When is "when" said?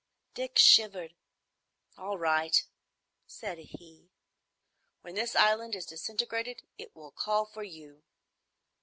5.01-5.13